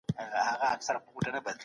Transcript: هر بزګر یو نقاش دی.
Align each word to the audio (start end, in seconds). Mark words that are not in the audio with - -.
هر 0.67 0.77
بزګر 0.79 0.95
یو 1.25 1.35
نقاش 1.35 1.55
دی. 1.55 1.59